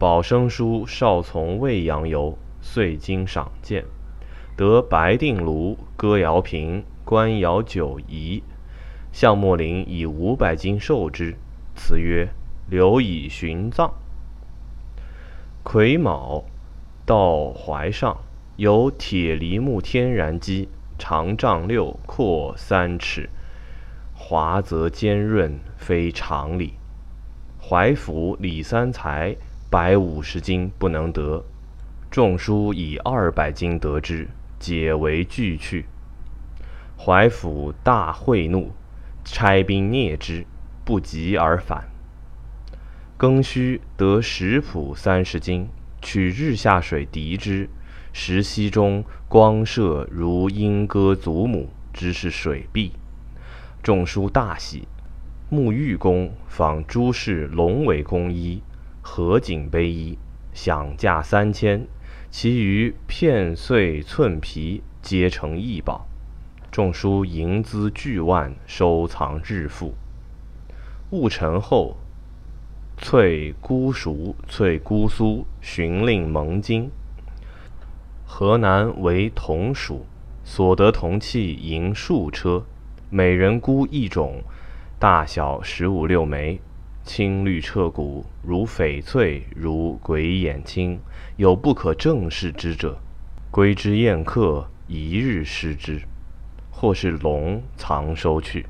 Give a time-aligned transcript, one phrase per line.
[0.00, 3.84] 保生书少从未阳游，遂经赏鉴，
[4.56, 8.42] 得白定炉、歌谣瓶、官窑九仪。
[9.12, 11.36] 项莫林以五百金授之，
[11.76, 12.30] 辞曰
[12.70, 13.92] ：“留以寻葬。”
[15.62, 16.46] 癸卯，
[17.04, 18.16] 到淮上，
[18.56, 23.28] 有铁梨木天然基，长丈六，阔三尺，
[24.14, 26.72] 华则坚润，非常理。
[27.60, 29.36] 淮府李三才
[29.70, 31.44] 百五十斤不能得，
[32.10, 34.28] 仲舒以二百斤得之，
[34.58, 35.86] 解为拒去。
[36.98, 38.72] 怀府大会怒，
[39.24, 40.44] 差兵蹑之，
[40.84, 41.88] 不及而返。
[43.16, 45.68] 庚戌得石朴三十斤，
[46.02, 47.68] 取日下水敌之，
[48.12, 52.94] 石溪中光射如莺歌祖母，知是水碧。
[53.84, 54.88] 仲舒大喜，
[55.48, 58.62] 沐玉公访诸氏龙尾公衣，
[59.12, 60.16] 合锦杯衣，
[60.52, 61.84] 享价三千，
[62.30, 66.06] 其余片碎寸皮，皆成异宝。
[66.70, 69.94] 仲舒银资巨万，收藏日富。
[71.10, 71.96] 戊辰后。
[72.98, 76.88] 翠姑熟，翠姑苏，寻令蒙金。
[78.24, 80.06] 河南为铜属，
[80.44, 82.64] 所得铜器银数车，
[83.10, 84.44] 每人估一种，
[85.00, 86.60] 大小十五六枚，
[87.12, 91.00] 青绿彻骨，如翡翠，如鬼眼青，
[91.36, 92.96] 有不可正视之者，
[93.50, 96.00] 归之宴客，一日失之，
[96.70, 98.64] 或是龙藏收去。